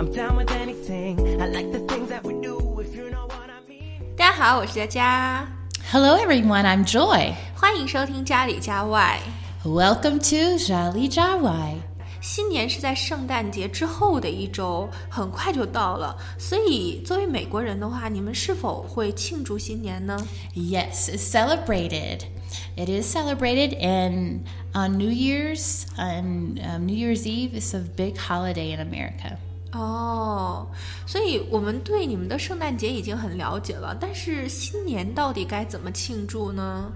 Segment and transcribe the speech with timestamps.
[0.00, 1.42] I'm down with anything.
[1.42, 4.16] I like the things that we do if you know what I mean.
[4.16, 5.46] 大家好，我是佳佳。
[5.92, 6.64] Hello, everyone.
[6.64, 7.34] I'm Joy.
[7.54, 9.20] 欢迎收听家里家外。
[9.62, 11.06] Welcome to Jali
[21.10, 22.24] it's celebrated.
[22.74, 28.16] It is celebrated, and on New Year's, on um, New Year's Eve, is a big
[28.16, 29.36] holiday in America.
[29.71, 30.67] 哦，
[31.05, 36.91] 所以我们对你们的圣诞节已经很了解了，但是新年到底该怎么庆祝呢？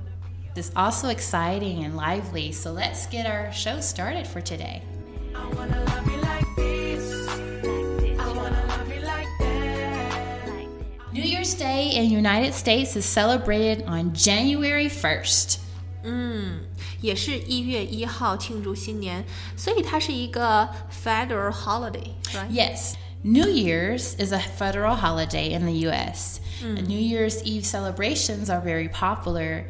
[0.56, 4.82] It's also exciting and lively, so let's get our show started for today.
[11.12, 15.58] New Year's Day in United States is celebrated on January 1st.
[16.04, 16.62] 嗯，
[17.04, 19.24] 也是一月一号庆祝新年，
[19.56, 20.70] 所以它是一个
[21.04, 22.50] federal holiday，right？
[22.52, 26.40] Yes, New Year's is a federal holiday in the U.S.
[26.62, 29.66] And New Year's Eve celebrations are very popular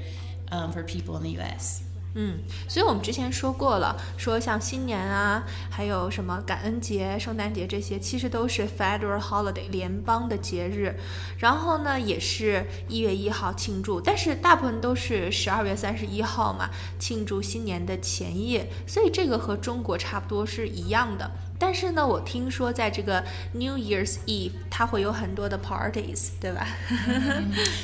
[0.51, 1.81] um, for people in the U.S.
[2.14, 10.94] 嗯，所以我们之前说过了，说像新年啊，还有什么感恩节、圣诞节这些，其实都是 federal holiday 联邦的节日。
[11.38, 16.70] 然后呢，也是一月一号庆祝，但是大部分都是十二月三十一号嘛，
[17.00, 18.70] 庆祝新年的前夜。
[18.86, 21.30] 所以这个和中国差不多是一样的。
[21.63, 26.65] 但是呢，我听说在这个 New Year's Eve，它会有很多的 parties，对吧？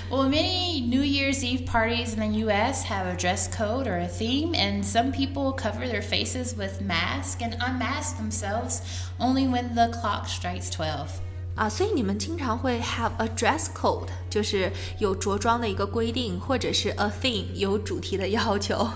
[0.09, 2.85] Well, many New Year's Eve parties in the U.S.
[2.85, 7.41] have a dress code or a theme, and some people cover their faces with masks
[7.41, 8.79] and unmask themselves
[9.19, 11.07] only when the clock strikes 12.
[11.55, 18.87] 啊，所以你们经常会 have a dress code，就是有着装的一个规定，或者是 a theme 有主题的要求，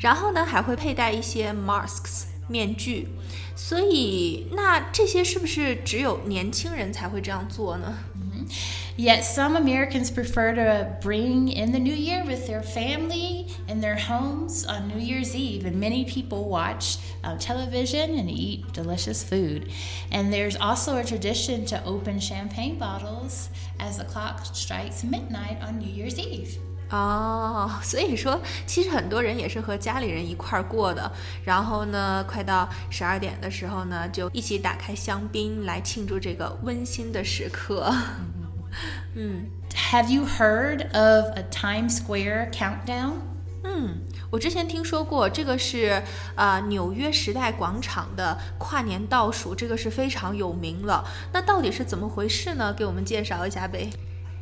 [0.00, 3.08] 然后呢还会佩戴一些 masks 面具，
[3.54, 7.98] 所以那这些是不是只有年轻人才会这样做呢？
[8.98, 13.96] Yet some Americans prefer to bring in the new year with their family in their
[13.96, 19.70] homes on New Year's Eve, and many people watch uh, television and eat delicious food.
[20.10, 23.48] And there's also a tradition to open champagne bottles
[23.78, 26.58] as the clock strikes midnight on New Year's Eve.
[26.89, 31.11] 哦，所以说其实很多人也是和家里人一块儿过的，
[31.43, 37.93] 然后呢，快到十二点的时候呢，就一起打开香槟来庆祝这个温馨的时刻。
[39.15, 39.45] 嗯。
[39.91, 43.13] Have you heard of a Times Square countdown?
[43.63, 43.99] 嗯，
[44.31, 46.01] 我之前听说过，这个是
[46.35, 51.05] 呃纽约时代广场的跨年倒数，这个是非常有名了。
[51.31, 52.73] 那到底是怎么回事呢？
[52.73, 53.89] 给我们介绍一下呗。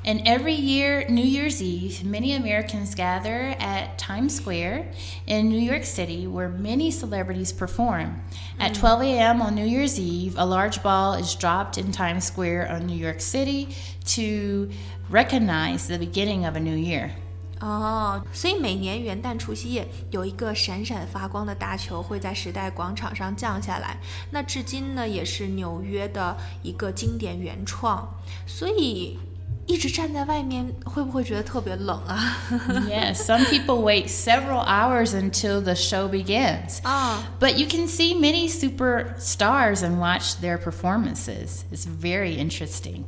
[0.04, 4.86] And every year, New Year's Eve, many Americans gather at Times Square
[5.26, 8.22] in New York City where many celebrities perform.
[8.58, 9.42] At 12 a.m.
[9.42, 13.20] on New Year's Eve, a large ball is dropped in Times Square on New York
[13.20, 13.76] City
[14.06, 14.70] to
[15.10, 17.10] recognize the beginning of a new year.
[17.60, 23.98] 哦，所以每年元旦除夕夜有一个闪闪发光的大球会在时代广场上降下来。
[24.30, 28.18] 那至今呢，也是纽约的一个经典原创。
[28.46, 29.18] 所以
[29.66, 32.36] 一直站在外面，会不会觉得特别冷啊？
[32.88, 36.82] yes, some people wait several hours until the show begins.
[36.82, 41.62] 啊、 But you can see many superstars and watch their performances.
[41.72, 43.04] It's very interesting.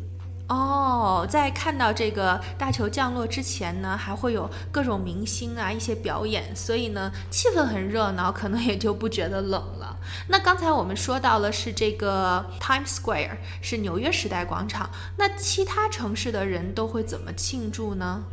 [0.49, 9.97] 哦，在看到这个大球降落之前呢，还会有各种明星啊一些表演，所以呢气氛很热闹，可能也就不觉得冷了。
[10.29, 18.23] 那刚才我们说到了是这个 Times Square，是纽约时代广场，那其他城市的人都会怎么庆祝呢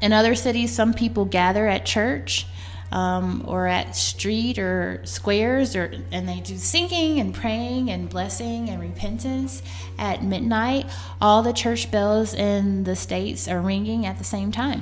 [0.00, 2.42] ？In other cities, some people gather at church
[2.91, 8.69] um, or at street or squares, or and they do singing and praying and blessing
[8.69, 9.61] and repentance
[9.97, 10.85] at midnight.
[11.19, 14.81] All the church bells in the states are ringing at the same time.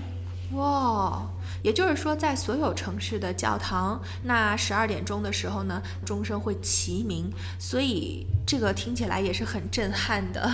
[0.53, 1.29] 哇，
[1.61, 10.51] 也就是说，在所有城市的教堂，那十二点钟的时候呢，钟声会齐鸣，所以这个听起来也是很震撼的。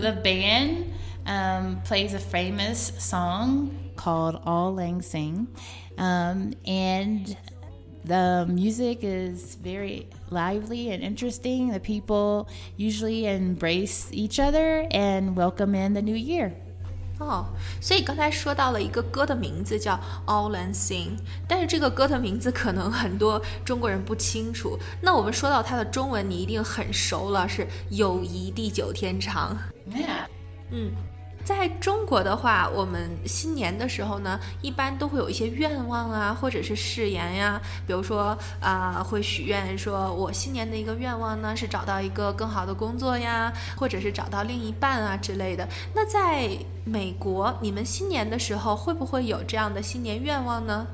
[0.01, 0.83] The band
[1.26, 5.46] um, plays a famous song called Auld Lang Syne,"
[5.98, 7.36] Um, and
[8.06, 11.70] the music is very lively and interesting.
[11.70, 16.52] The people usually embrace each other and welcome in the new year.
[17.18, 17.44] 哦，
[17.82, 19.92] 所以刚才说到了一个歌的名字叫
[20.24, 24.78] 《Auld Lang Syne》，但是这个歌的名字可能很多中国人不清楚。
[25.02, 29.54] 那我们说到它的中文，你一定很熟了，是“友谊地久天长”。
[29.92, 30.24] Yeah.
[30.71, 30.91] 嗯，
[31.43, 37.61] 在中国的话，我们新年的时候呢，一般都会有一些愿望啊，或者是誓言呀。
[37.85, 45.67] 比如说啊，会许愿说，我新年的一个愿望呢是找到一个更好的工作呀，或者是找到另一半啊之类的。
[45.93, 46.49] 那在
[46.83, 50.87] 美国，你们新年的时候会不会有这样的新年愿望呢？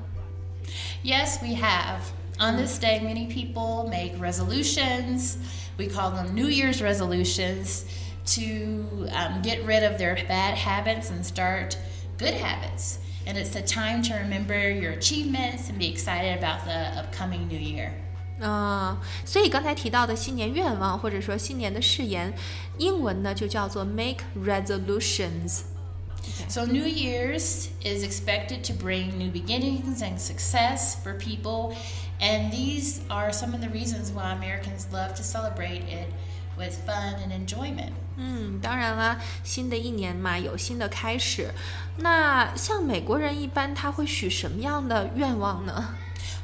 [1.02, 2.00] Yes, we have.
[2.38, 5.36] On this day, many people make resolutions.
[5.78, 7.82] We call them New Year's resolutions
[8.26, 11.76] to um, get rid of their bad habits and start
[12.18, 12.98] good habits.
[13.26, 17.58] And it's a time to remember your achievements and be excited about the upcoming new
[17.58, 17.92] year.
[18.40, 22.32] 啊、uh,，所以刚才提到的新年愿望或者说新年的誓言，
[22.78, 31.74] 英文呢就叫做 make resolutions。so, New Year's is expected to bring new beginnings and success for people,
[32.20, 36.12] and these are some of the reasons why Americans love to celebrate it
[36.56, 37.92] with fun and enjoyment.
[38.16, 41.50] 嗯，当然啦，新的一年嘛，有新的开始。
[41.98, 45.94] 那像美国人一般，他会许什么样的愿望呢？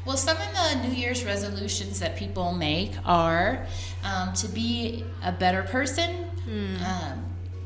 [0.04, 3.66] Well, some of the New Year's resolutions that people make are
[4.02, 6.26] um, to be a better person.
[6.48, 6.80] Mm.
[6.80, 7.24] Um,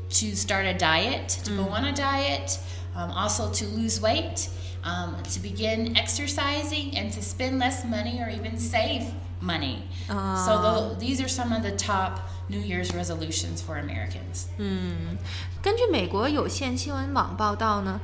[0.09, 1.57] to start a diet, to mm.
[1.57, 2.59] go on a diet,
[2.95, 4.47] um, also to lose weight,
[4.87, 9.05] um, to begin exercising, and to spend less money or even save
[9.41, 9.83] money.
[10.09, 10.37] Uh.
[10.45, 12.19] So the, these are some of the top
[12.49, 14.47] New Year's resolutions for Americans.
[14.57, 15.17] 嗯，
[15.61, 17.99] 根据美国有线新闻网报道呢。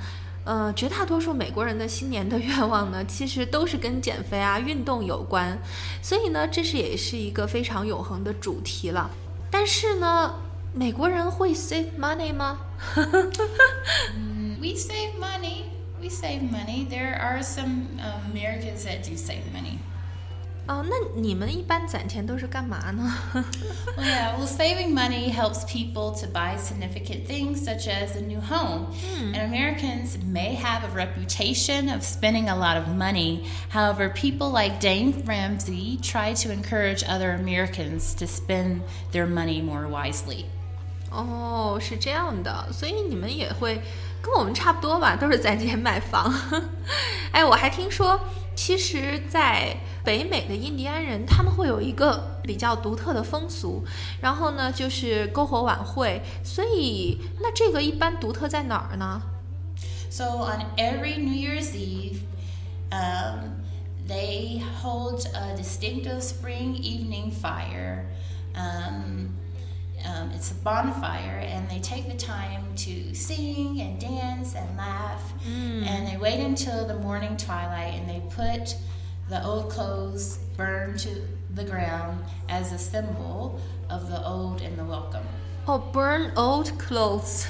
[0.45, 5.55] 呃，绝大多数美国人的新年的愿望呢，其实都是跟减肥啊、运动有关，
[6.01, 9.11] 所以呢，这是也是一个非常永恒的主题了。
[9.51, 10.33] 但是呢，
[10.73, 12.57] 美国人会 save money 吗？
[12.95, 15.62] We save money.
[16.04, 16.86] we save money.
[16.90, 19.78] There are some um, Americans that do save money.
[20.66, 23.44] 哦，那你们一般攒钱都是干嘛呢？Well,
[24.04, 28.86] yeah, well, saving money helps people to buy significant things such as a new home.
[28.86, 29.34] Hmm.
[29.34, 33.44] And Americans may have a reputation of spending a lot of money.
[33.70, 39.86] However, people like Dave Ramsey try to encourage other Americans to spend their money more
[39.86, 40.46] wisely.
[41.14, 43.80] 哦，是这样的，所以你们也会
[44.20, 46.32] 跟我们差不多吧，都是攒钱买房。
[47.30, 48.18] 哎，我还听说，
[48.56, 53.84] 其实，在北美的印第安人，他们会有一个比较独特的风俗，
[54.20, 56.20] 然后呢，就是篝火晚会。
[56.42, 59.22] 所以，那这个一般独特在哪儿呢
[60.10, 62.20] ？So on every New Year's Eve,
[62.90, 63.62] um,
[64.06, 68.04] they hold a distinctive spring evening fire.
[68.54, 69.30] Um,
[70.06, 75.32] um, it's a bonfire, and they take the time to sing and dance and laugh,
[75.46, 75.86] mm.
[75.86, 78.76] and they wait until the morning twilight, and they put
[79.28, 84.84] the old clothes burned to the ground as a symbol of the old and the
[84.84, 85.26] welcome.
[85.66, 87.44] 哦，burn old clothes，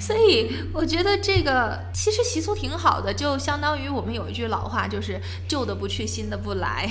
[0.00, 6.88] 所以我觉得这个其实习俗挺好的，就相当于我们有一句老话，就是旧的不去，新的不来。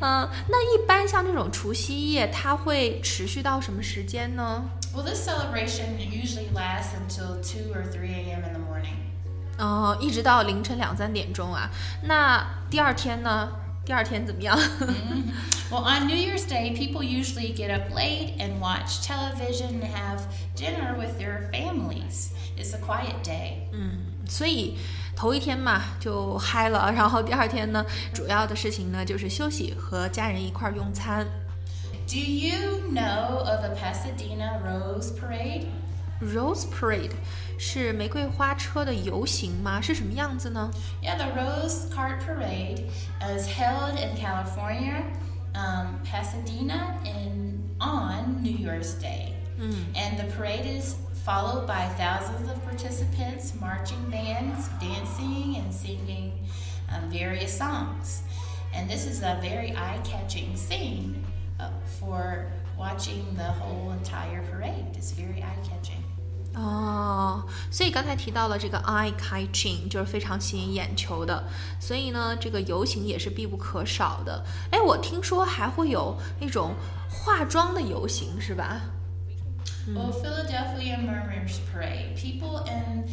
[0.00, 8.42] 嗯，那一般像这种除夕夜，它会持续到什么时间呢？Well, this celebration usually lasts until two or three a.m.
[8.44, 8.96] in the morning.
[9.58, 11.70] 哦，一直到凌晨两三点钟啊。
[12.02, 13.52] 那第二天呢？
[13.85, 14.57] 第二天怎么样？
[15.69, 20.21] Well, on New Year's Day, people usually get up late and watch television and have
[20.55, 22.29] dinner with their families.
[22.57, 23.67] It's a quiet day.
[23.71, 24.77] 嗯，所以
[25.15, 31.25] 头一天嘛就嗨了，然后第二天呢，主要的事情呢就是休息和家人一块儿用餐。
[32.07, 35.65] Do you know of the Pasadena Rose Parade?
[36.19, 37.11] Rose Parade
[37.59, 39.79] 是玫瑰花车的游行吗？
[39.79, 40.71] 是什么样子呢？
[41.03, 42.70] Yeah, the Rose Cart Parade
[43.30, 45.04] is held in California,
[45.54, 49.34] um, Pasadena, in on New Year's Day.
[49.58, 49.84] Mm.
[49.96, 56.32] And the parade is followed by thousands of participants, marching bands, dancing, and singing
[56.92, 58.22] um, various songs.
[58.74, 61.24] And this is a very eye-catching scene
[61.60, 64.86] uh, for watching the whole entire parade.
[64.94, 66.02] It's very eye-catching.
[66.54, 71.44] 哦，所以刚才提到了这个 eye catching，就是非常吸引眼球的，
[71.80, 74.44] 所以呢，这个游行也是必不可少的。
[74.70, 76.74] 哎，我听说还会有那种
[77.08, 78.82] 化妆的游行，是吧
[79.88, 82.16] ？Well, Philadelphia Murmurs Parade.
[82.16, 83.06] People in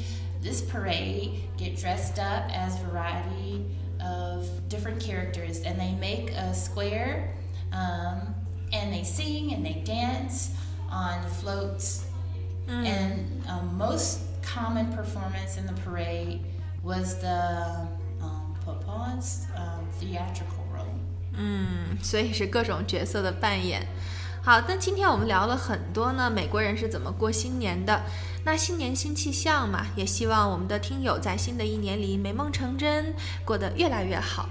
[0.44, 3.64] this parade get dressed up as variety
[4.00, 7.34] of different characters, and they make a square,
[7.72, 8.36] um,
[8.72, 10.50] and they sing and they dance
[10.92, 12.04] on floats.
[12.70, 12.86] Mm.
[12.86, 16.42] And um, most common performance in the parade
[16.84, 17.88] was the
[18.22, 20.86] um, Papa's um, theatrical role.
[21.34, 23.88] 嗯，所以是各种角色的扮演。
[24.44, 28.04] 好，那今天我们聊了很多呢，美国人是怎么过新年的。
[28.46, 34.48] 那新年新气象嘛，也希望我们的听友在新的一年里美梦成真，过得越来越好。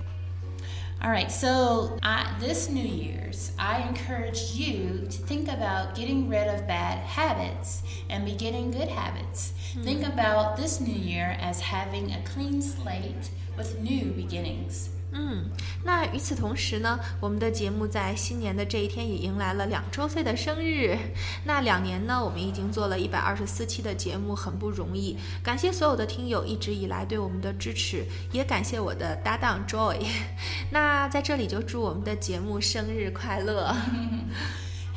[1.00, 6.48] All right, so I, this New Year's, I encourage you to think about getting rid
[6.48, 9.52] of bad habits and beginning good habits.
[9.74, 9.82] Hmm.
[9.84, 14.88] Think about this New Year as having a clean slate with new beginnings.
[15.10, 15.48] 嗯，
[15.84, 20.96] 那与此同时呢，我们的节目在新年的这一天也迎来了两周岁的生日。
[21.44, 25.16] 那两年呢，我们已经做了一百二十四期的节目，很不容易。
[25.42, 30.04] 感谢所有的听友一直以来对我们的支持，也感谢我的搭档 Joy。
[30.70, 33.74] 那在这里就祝我们的节目生日快乐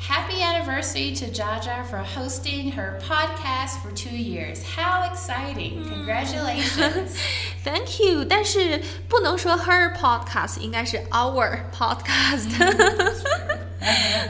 [0.01, 4.63] ！Happy anniversary to Jaja for hosting her podcast for two years.
[4.63, 5.83] How exciting!
[5.89, 7.17] Congratulations.
[7.63, 12.47] Thank you，但是不能说 her podcast，应该是 our podcast。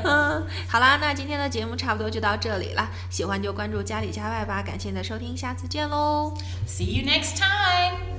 [0.04, 2.90] 嗯，好啦，那今天的节目差不多就到这里了。
[3.10, 6.34] 喜欢就关注家里家外吧，感谢你的收听，下次见喽。
[6.68, 8.11] See you next time.